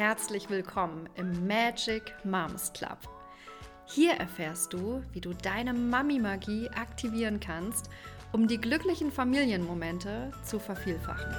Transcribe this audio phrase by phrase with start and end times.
[0.00, 2.96] herzlich willkommen im Magic Moms Club.
[3.84, 7.90] Hier erfährst du, wie du deine Mami-Magie aktivieren kannst,
[8.32, 11.36] um die glücklichen Familienmomente zu vervielfachen.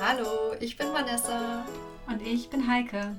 [0.00, 1.66] Hallo, ich bin Vanessa.
[2.06, 3.16] Und ich bin Heike.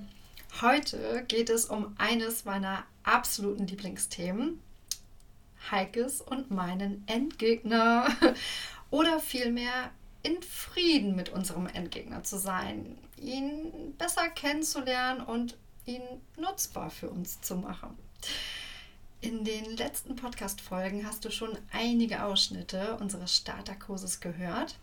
[0.61, 4.61] Heute geht es um eines meiner absoluten Lieblingsthemen.
[5.69, 8.07] Heikes und meinen Endgegner.
[8.89, 9.91] Oder vielmehr
[10.27, 16.01] in Frieden mit unserem Endgegner zu sein, ihn besser kennenzulernen und ihn
[16.35, 17.97] nutzbar für uns zu machen.
[19.21, 24.77] In den letzten Podcast-Folgen hast du schon einige Ausschnitte unseres Starterkurses gehört.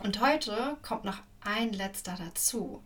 [0.00, 2.82] Und heute kommt noch ein letzter dazu.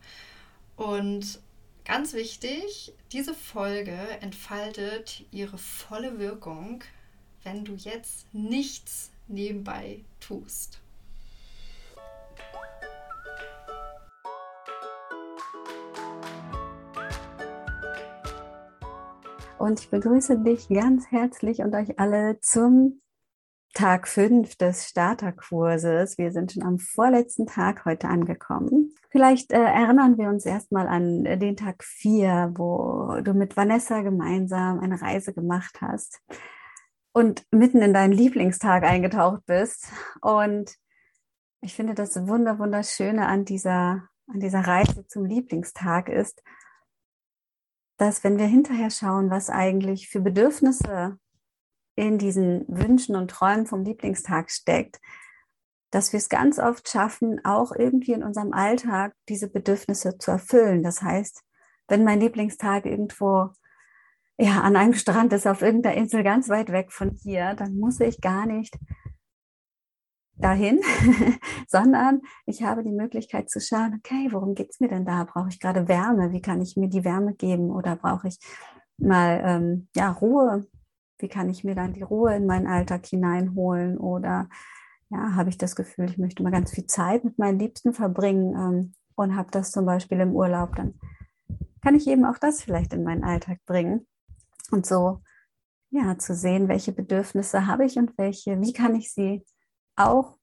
[0.76, 1.40] Und
[1.84, 6.84] ganz wichtig, diese Folge entfaltet ihre volle Wirkung,
[7.42, 10.78] wenn du jetzt nichts nebenbei tust.
[19.68, 23.02] Und ich begrüße dich ganz herzlich und euch alle zum
[23.74, 26.16] Tag 5 des Starterkurses.
[26.16, 28.94] Wir sind schon am vorletzten Tag heute angekommen.
[29.10, 34.80] Vielleicht äh, erinnern wir uns erstmal an den Tag 4, wo du mit Vanessa gemeinsam
[34.80, 36.22] eine Reise gemacht hast
[37.12, 39.88] und mitten in deinen Lieblingstag eingetaucht bist.
[40.22, 40.76] Und
[41.60, 46.42] ich finde, das Wunder, Wunderschöne an dieser, an dieser Reise zum Lieblingstag ist,
[47.98, 51.18] dass wenn wir hinterher schauen, was eigentlich für Bedürfnisse
[51.96, 55.00] in diesen Wünschen und Träumen vom Lieblingstag steckt,
[55.90, 60.82] dass wir es ganz oft schaffen, auch irgendwie in unserem Alltag diese Bedürfnisse zu erfüllen.
[60.82, 61.42] Das heißt,
[61.88, 63.50] wenn mein Lieblingstag irgendwo
[64.38, 67.98] ja, an einem Strand ist, auf irgendeiner Insel ganz weit weg von hier, dann muss
[67.98, 68.78] ich gar nicht
[70.40, 70.80] dahin,
[71.68, 75.24] sondern ich habe die Möglichkeit zu schauen, okay, worum geht's mir denn da?
[75.24, 76.32] Brauche ich gerade Wärme?
[76.32, 77.70] Wie kann ich mir die Wärme geben?
[77.70, 78.38] Oder brauche ich
[78.98, 80.66] mal ähm, ja, Ruhe?
[81.18, 83.98] Wie kann ich mir dann die Ruhe in meinen Alltag hineinholen?
[83.98, 84.48] Oder
[85.10, 88.54] ja, habe ich das Gefühl, ich möchte mal ganz viel Zeit mit meinen Liebsten verbringen
[88.54, 90.94] ähm, und habe das zum Beispiel im Urlaub, dann
[91.82, 94.06] kann ich eben auch das vielleicht in meinen Alltag bringen.
[94.70, 95.20] Und so
[95.90, 99.42] ja, zu sehen, welche Bedürfnisse habe ich und welche, wie kann ich sie
[99.98, 100.38] auch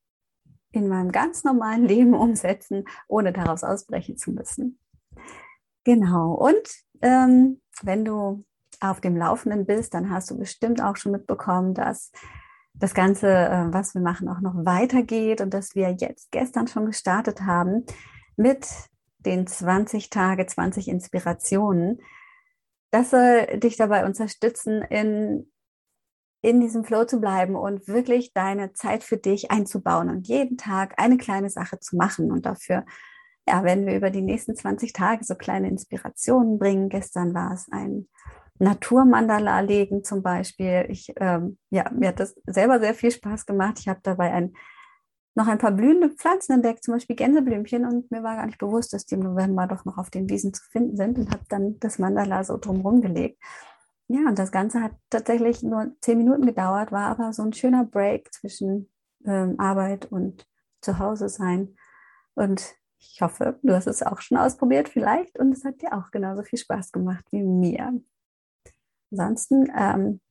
[0.71, 4.79] in meinem ganz normalen Leben umsetzen, ohne daraus ausbrechen zu müssen.
[5.83, 6.33] Genau.
[6.33, 8.44] Und ähm, wenn du
[8.81, 12.11] auf dem Laufenden bist, dann hast du bestimmt auch schon mitbekommen, dass
[12.73, 16.85] das Ganze, äh, was wir machen, auch noch weitergeht und dass wir jetzt gestern schon
[16.85, 17.85] gestartet haben
[18.35, 18.67] mit
[19.19, 22.01] den 20 Tage, 20 Inspirationen.
[22.91, 25.51] Das soll dich dabei unterstützen, in
[26.45, 30.94] in diesem Flow zu bleiben und wirklich deine Zeit für dich einzubauen und jeden Tag
[30.97, 32.31] eine kleine Sache zu machen.
[32.31, 32.85] Und dafür
[33.47, 36.89] ja, werden wir über die nächsten 20 Tage so kleine Inspirationen bringen.
[36.89, 38.07] Gestern war es ein
[38.59, 40.85] Naturmandala legen zum Beispiel.
[40.89, 43.79] Ich, ähm, ja, mir hat das selber sehr viel Spaß gemacht.
[43.79, 44.53] Ich habe dabei ein,
[45.33, 48.94] noch ein paar blühende Pflanzen entdeckt, zum Beispiel Gänseblümchen, und mir war gar nicht bewusst,
[48.94, 51.79] dass die im November doch noch auf den Wiesen zu finden sind und habe dann
[51.79, 53.41] das Mandala so drumherum gelegt.
[54.07, 57.85] Ja, und das Ganze hat tatsächlich nur zehn Minuten gedauert, war aber so ein schöner
[57.85, 58.89] Break zwischen
[59.25, 60.47] ähm, Arbeit und
[60.81, 61.75] Zuhause sein.
[62.35, 66.11] Und ich hoffe, du hast es auch schon ausprobiert vielleicht und es hat dir auch
[66.11, 67.99] genauso viel Spaß gemacht wie mir.
[69.11, 70.21] Ansonsten ähm,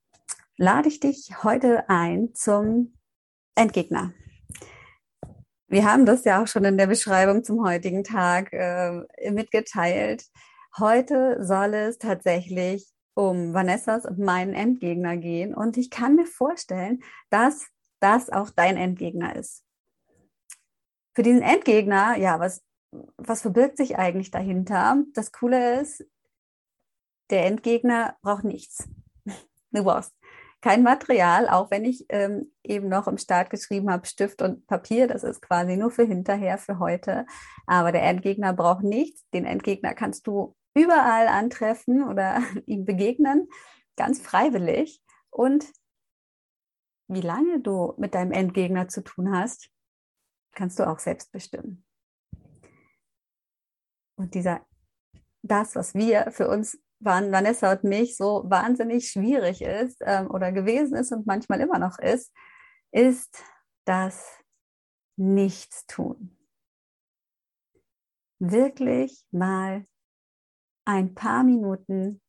[0.57, 2.95] lade ich dich heute ein zum
[3.57, 4.13] Endgegner.
[5.67, 10.25] Wir haben das ja auch schon in der Beschreibung zum heutigen Tag äh, mitgeteilt.
[10.79, 15.55] Heute soll es tatsächlich um Vanessas und meinen Endgegner gehen.
[15.55, 17.67] Und ich kann mir vorstellen, dass
[18.01, 19.65] das auch dein Endgegner ist.
[21.15, 22.63] Für diesen Endgegner, ja, was,
[23.17, 25.03] was verbirgt sich eigentlich dahinter?
[25.15, 26.05] Das Coole ist,
[27.31, 28.89] der Endgegner braucht nichts.
[29.71, 30.15] Du brauchst
[30.65, 35.07] kein Material, auch wenn ich ähm, eben noch im Start geschrieben habe, Stift und Papier,
[35.07, 37.27] das ist quasi nur für hinterher, für heute.
[37.67, 39.29] Aber der Endgegner braucht nichts.
[39.35, 43.49] Den Endgegner kannst du überall antreffen oder ihm begegnen,
[43.97, 45.03] ganz freiwillig.
[45.31, 45.67] Und
[47.09, 49.71] wie lange du mit deinem Endgegner zu tun hast,
[50.55, 51.85] kannst du auch selbst bestimmen.
[54.17, 54.65] Und dieser,
[55.43, 60.53] das, was wir für uns waren, Vanessa und mich, so wahnsinnig schwierig ist ähm, oder
[60.53, 62.33] gewesen ist und manchmal immer noch ist,
[62.93, 63.43] ist
[63.85, 64.39] das
[65.17, 66.37] Nichtstun.
[68.39, 69.87] Wirklich mal
[70.85, 72.21] ein paar Minuten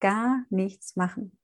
[0.00, 1.38] gar nichts machen.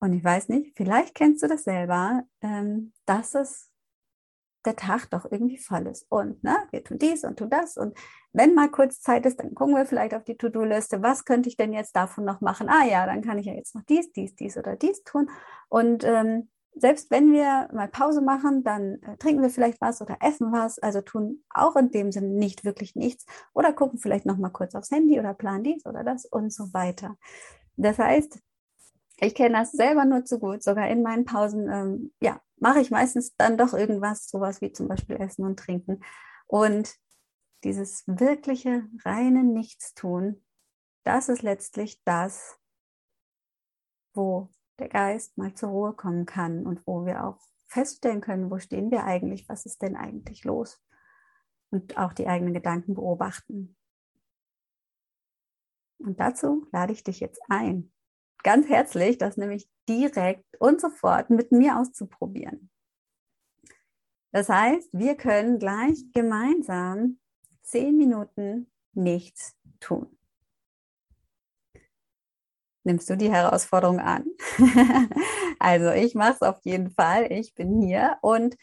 [0.00, 3.72] Und ich weiß nicht, vielleicht kennst du das selber, ähm, dass es
[4.64, 6.06] der Tag doch irgendwie voll ist.
[6.08, 7.76] Und ne, wir tun dies und tun das.
[7.76, 7.96] Und
[8.32, 11.56] wenn mal kurz Zeit ist, dann gucken wir vielleicht auf die To-Do-Liste, was könnte ich
[11.56, 12.68] denn jetzt davon noch machen?
[12.68, 15.28] Ah ja, dann kann ich ja jetzt noch dies, dies, dies oder dies tun.
[15.68, 20.16] Und ähm, selbst wenn wir mal Pause machen, dann äh, trinken wir vielleicht was oder
[20.20, 24.38] essen was, also tun auch in dem Sinne nicht wirklich nichts oder gucken vielleicht noch
[24.38, 27.16] mal kurz aufs Handy oder planen dies oder das und so weiter.
[27.76, 28.38] Das heißt,
[29.18, 32.90] ich kenne das selber nur zu gut, sogar in meinen Pausen, ähm, ja, mache ich
[32.90, 36.00] meistens dann doch irgendwas, sowas wie zum Beispiel Essen und Trinken.
[36.46, 36.96] Und
[37.64, 40.42] dieses wirkliche, reine Nichtstun,
[41.04, 42.58] das ist letztlich das,
[44.14, 44.48] wo
[44.82, 47.38] der Geist mal zur Ruhe kommen kann und wo wir auch
[47.68, 50.82] feststellen können, wo stehen wir eigentlich, was ist denn eigentlich los
[51.70, 53.76] und auch die eigenen Gedanken beobachten.
[55.98, 57.92] Und dazu lade ich dich jetzt ein,
[58.42, 62.68] ganz herzlich, das nämlich direkt und sofort mit mir auszuprobieren.
[64.32, 67.20] Das heißt, wir können gleich gemeinsam
[67.62, 70.18] zehn Minuten nichts tun.
[72.84, 74.24] Nimmst du die Herausforderung an?
[75.58, 77.30] also ich mache es auf jeden Fall.
[77.30, 78.56] Ich bin hier und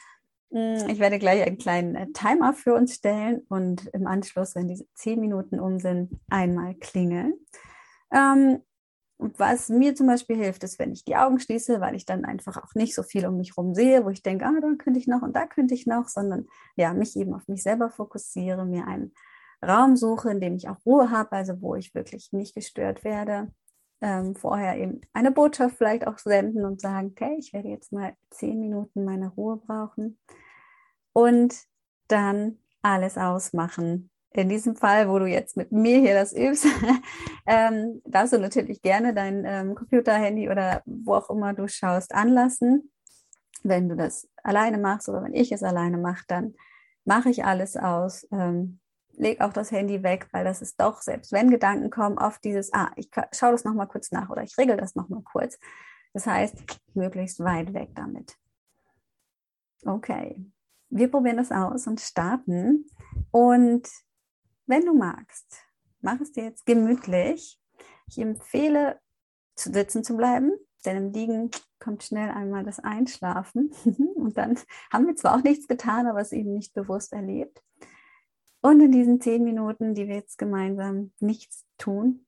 [0.49, 4.55] mh, hm, ich werde gleich einen kleinen äh, Timer für uns stellen und im Anschluss,
[4.55, 7.33] wenn diese zehn Minuten um sind, einmal klingeln.
[8.11, 8.61] Ähm,
[9.19, 12.57] was mir zum Beispiel hilft, ist, wenn ich die Augen schließe, weil ich dann einfach
[12.57, 15.07] auch nicht so viel um mich herum sehe, wo ich denke, ah, da könnte ich
[15.07, 18.87] noch und da könnte ich noch, sondern ja, mich eben auf mich selber fokussiere, mir
[18.87, 19.13] einen
[19.65, 23.49] Raum suche, in dem ich auch Ruhe habe, also wo ich wirklich nicht gestört werde
[24.01, 28.13] ähm, vorher eben eine Botschaft vielleicht auch senden und sagen, okay, ich werde jetzt mal
[28.29, 30.17] zehn Minuten meine Ruhe brauchen
[31.13, 31.55] und
[32.07, 34.09] dann alles ausmachen.
[34.31, 36.65] In diesem Fall, wo du jetzt mit mir hier das übst,
[37.47, 42.13] ähm, darfst du natürlich gerne dein ähm, Computer, Handy oder wo auch immer du schaust
[42.13, 42.91] anlassen.
[43.63, 46.53] Wenn du das alleine machst oder wenn ich es alleine mache, dann
[47.05, 48.27] mache ich alles aus.
[48.31, 48.79] Ähm,
[49.19, 52.73] leg auch das Handy weg, weil das ist doch, selbst wenn Gedanken kommen, auf dieses,
[52.73, 55.59] ah, ich schaue das nochmal kurz nach oder ich regel das nochmal kurz.
[56.13, 56.55] Das heißt,
[56.93, 58.35] möglichst weit weg damit.
[59.85, 60.43] Okay,
[60.89, 62.85] wir probieren das aus und starten.
[63.31, 63.87] Und
[64.65, 65.63] wenn du magst,
[66.01, 67.59] mach es dir jetzt gemütlich.
[68.07, 68.99] Ich empfehle,
[69.55, 70.53] zu sitzen zu bleiben,
[70.85, 73.71] denn im Liegen kommt schnell einmal das Einschlafen.
[74.15, 74.57] Und dann
[74.91, 77.61] haben wir zwar auch nichts getan, aber es eben nicht bewusst erlebt.
[78.61, 82.25] Und in diesen zehn Minuten, die wir jetzt gemeinsam nichts tun,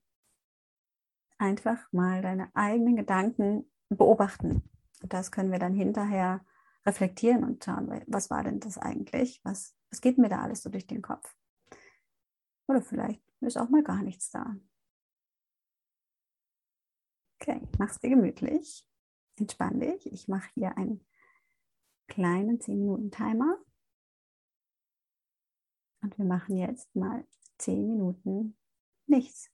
[1.38, 4.62] einfach mal deine eigenen Gedanken beobachten.
[5.02, 6.44] Und das können wir dann hinterher
[6.86, 9.40] reflektieren und schauen, was war denn das eigentlich?
[9.44, 11.34] Was, was geht mir da alles so durch den Kopf?
[12.66, 14.56] Oder vielleicht ist auch mal gar nichts da.
[17.40, 18.86] Okay, mach's dir gemütlich.
[19.36, 20.10] Entspann dich.
[20.12, 21.04] Ich mache hier einen
[22.06, 23.58] kleinen 10 Minuten Timer.
[26.12, 27.24] Und wir machen jetzt mal
[27.58, 28.56] zehn Minuten
[29.06, 29.51] nichts.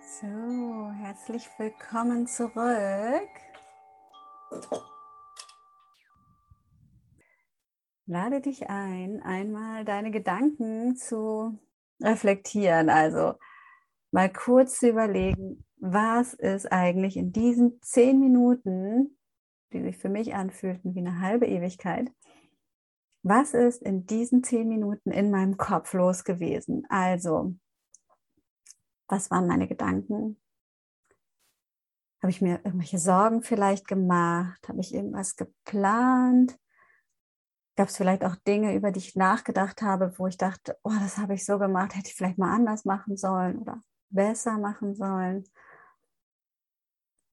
[0.00, 3.28] So, herzlich willkommen zurück.
[8.06, 11.58] Lade dich ein, einmal deine Gedanken zu
[12.02, 12.90] reflektieren.
[12.90, 13.34] Also
[14.10, 19.18] mal kurz zu überlegen, was ist eigentlich in diesen zehn Minuten,
[19.72, 22.10] die sich für mich anfühlten wie eine halbe Ewigkeit,
[23.24, 26.84] was ist in diesen zehn Minuten in meinem Kopf los gewesen?
[26.88, 27.54] Also,
[29.12, 30.40] was waren meine Gedanken?
[32.22, 34.66] Habe ich mir irgendwelche Sorgen vielleicht gemacht?
[34.66, 36.58] Habe ich irgendwas geplant?
[37.76, 41.18] Gab es vielleicht auch Dinge, über die ich nachgedacht habe, wo ich dachte, oh, das
[41.18, 45.44] habe ich so gemacht, hätte ich vielleicht mal anders machen sollen oder besser machen sollen?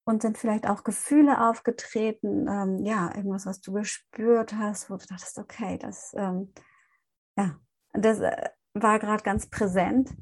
[0.04, 5.06] Und sind vielleicht auch Gefühle aufgetreten, ähm, ja, irgendwas, was du gespürt hast, wo du
[5.06, 6.52] dachtest, okay, das, ähm,
[7.38, 7.58] ja,
[7.94, 10.14] das äh, war gerade ganz präsent.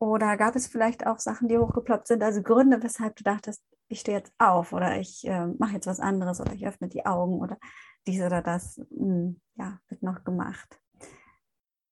[0.00, 4.00] Oder gab es vielleicht auch Sachen, die hochgeploppt sind, also Gründe, weshalb du dachtest, ich
[4.00, 7.38] stehe jetzt auf oder ich äh, mache jetzt was anderes oder ich öffne die Augen
[7.38, 7.58] oder
[8.06, 10.80] dies oder das, mh, hm, ja, wird noch gemacht.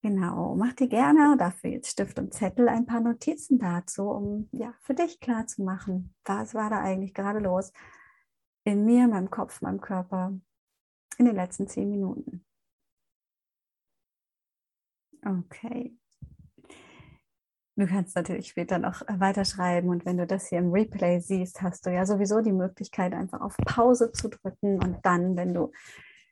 [0.01, 4.73] Genau, mach dir gerne dafür jetzt Stift und Zettel ein paar Notizen dazu, um ja
[4.81, 7.73] für dich klar zu machen, was war da eigentlich gerade los
[8.65, 10.33] in mir, meinem Kopf, meinem Körper
[11.19, 12.43] in den letzten zehn Minuten.
[15.27, 15.99] Okay.
[17.79, 21.87] Du kannst natürlich später noch weiterschreiben und wenn du das hier im Replay siehst, hast
[21.87, 25.71] du ja sowieso die Möglichkeit, einfach auf Pause zu drücken und dann, wenn du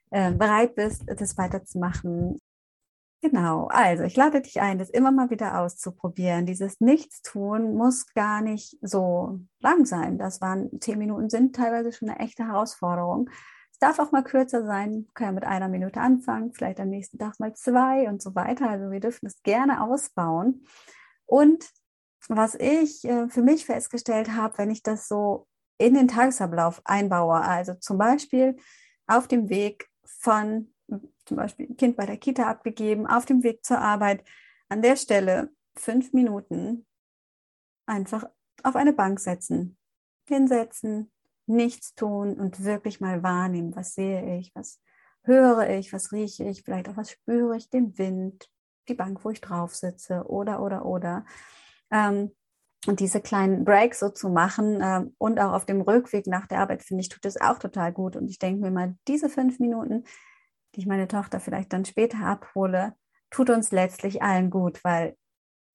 [0.09, 2.37] äh, bereit bist, das weiterzumachen.
[3.21, 6.45] Genau, also ich lade dich ein, das immer mal wieder auszuprobieren.
[6.45, 10.17] Dieses Nichtstun muss gar nicht so lang sein.
[10.17, 13.29] Das waren zehn Minuten, sind teilweise schon eine echte Herausforderung.
[13.71, 17.17] Es darf auch mal kürzer sein, können ja mit einer Minute anfangen, vielleicht am nächsten
[17.17, 18.69] Tag mal zwei und so weiter.
[18.69, 20.65] Also wir dürfen es gerne ausbauen.
[21.27, 21.69] Und
[22.27, 27.35] was ich äh, für mich festgestellt habe, wenn ich das so in den Tagesablauf einbaue,
[27.35, 28.55] also zum Beispiel
[29.05, 30.73] auf dem Weg von
[31.25, 34.23] zum Beispiel ein Kind bei der Kita abgegeben, auf dem Weg zur Arbeit,
[34.69, 36.85] an der Stelle fünf Minuten
[37.85, 38.27] einfach
[38.63, 39.77] auf eine Bank setzen,
[40.27, 41.11] hinsetzen,
[41.45, 44.81] nichts tun und wirklich mal wahrnehmen, was sehe ich, was
[45.23, 48.49] höre ich, was rieche ich, vielleicht auch was spüre ich, den Wind,
[48.87, 51.25] die Bank, wo ich drauf sitze oder, oder, oder.
[51.91, 52.31] Ähm,
[52.85, 56.59] und diese kleinen Breaks so zu machen ähm, und auch auf dem Rückweg nach der
[56.59, 58.15] Arbeit, finde ich, tut es auch total gut.
[58.15, 60.03] Und ich denke mir mal, diese fünf Minuten,
[60.75, 62.95] die ich meine Tochter vielleicht dann später abhole,
[63.29, 65.17] tut uns letztlich allen gut, weil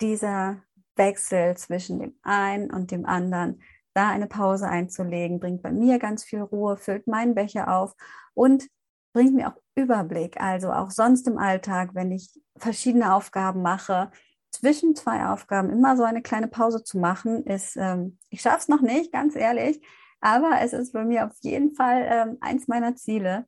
[0.00, 0.62] dieser
[0.96, 3.62] Wechsel zwischen dem einen und dem anderen,
[3.94, 7.94] da eine Pause einzulegen, bringt bei mir ganz viel Ruhe, füllt meinen Becher auf
[8.32, 8.68] und
[9.12, 10.40] bringt mir auch Überblick.
[10.40, 14.10] Also auch sonst im Alltag, wenn ich verschiedene Aufgaben mache,
[14.50, 18.68] zwischen zwei Aufgaben immer so eine kleine Pause zu machen, ist, ähm, ich schaffe es
[18.68, 19.80] noch nicht, ganz ehrlich,
[20.20, 23.46] aber es ist bei mir auf jeden Fall ähm, eins meiner Ziele,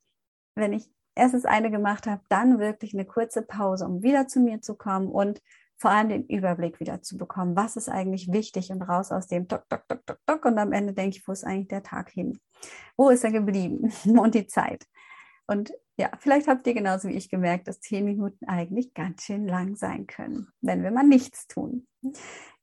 [0.55, 4.61] wenn ich erstes eine gemacht habe, dann wirklich eine kurze Pause, um wieder zu mir
[4.61, 5.41] zu kommen und
[5.77, 9.49] vor allem den Überblick wieder zu bekommen, was ist eigentlich wichtig und raus aus dem
[9.49, 12.11] Tok, Tok, Tok, Tok, Tok und am Ende denke ich, wo ist eigentlich der Tag
[12.11, 12.39] hin?
[12.97, 13.93] Wo ist er geblieben?
[14.19, 14.87] und die Zeit.
[15.47, 19.47] Und ja, vielleicht habt ihr genauso wie ich gemerkt, dass zehn Minuten eigentlich ganz schön
[19.47, 21.87] lang sein können, wenn wir mal nichts tun.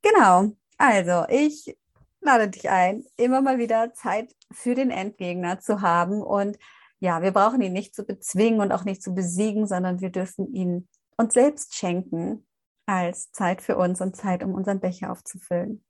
[0.01, 1.77] Genau, also ich
[2.21, 6.21] lade dich ein, immer mal wieder Zeit für den Endgegner zu haben.
[6.21, 6.57] Und
[6.99, 10.53] ja, wir brauchen ihn nicht zu bezwingen und auch nicht zu besiegen, sondern wir dürfen
[10.53, 12.45] ihn uns selbst schenken
[12.85, 15.83] als Zeit für uns und Zeit, um unseren Becher aufzufüllen.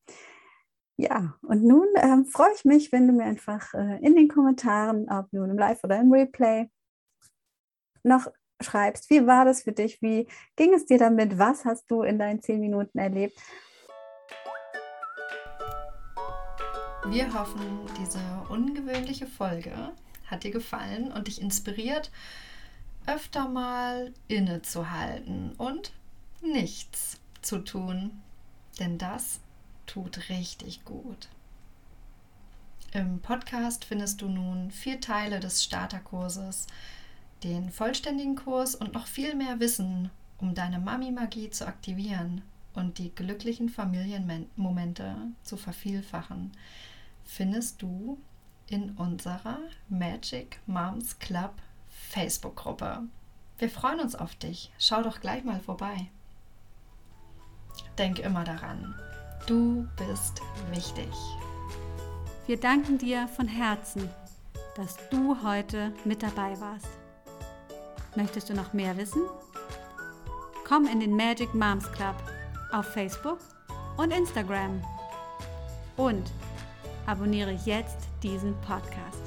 [0.97, 5.09] Ja, und nun ähm, freue ich mich, wenn du mir einfach äh, in den Kommentaren,
[5.09, 6.69] ob nun im Live oder im Replay,
[8.03, 8.27] noch
[8.61, 9.09] schreibst.
[9.09, 10.01] Wie war das für dich?
[10.01, 11.37] Wie ging es dir damit?
[11.37, 13.37] Was hast du in deinen zehn Minuten erlebt?
[17.07, 19.91] Wir hoffen, diese ungewöhnliche Folge
[20.27, 22.11] hat dir gefallen und dich inspiriert,
[23.07, 25.91] öfter mal innezuhalten und
[26.41, 28.21] nichts zu tun.
[28.79, 29.39] Denn das
[29.87, 31.27] tut richtig gut.
[32.93, 36.67] Im Podcast findest du nun vier Teile des Starterkurses
[37.43, 42.41] den vollständigen Kurs und noch viel mehr Wissen, um deine Mami-Magie zu aktivieren
[42.73, 46.51] und die glücklichen Familienmomente zu vervielfachen,
[47.23, 48.17] findest du
[48.67, 51.53] in unserer Magic Moms Club
[51.89, 53.03] Facebook-Gruppe.
[53.57, 54.71] Wir freuen uns auf dich.
[54.79, 56.07] Schau doch gleich mal vorbei.
[57.97, 58.95] Denk immer daran,
[59.47, 61.11] du bist wichtig.
[62.47, 64.09] Wir danken dir von Herzen,
[64.75, 67.00] dass du heute mit dabei warst.
[68.15, 69.21] Möchtest du noch mehr wissen?
[70.67, 72.15] Komm in den Magic Moms Club
[72.71, 73.39] auf Facebook
[73.97, 74.81] und Instagram.
[75.97, 76.31] und
[77.05, 79.20] abonniere jetzt diesen Podcast.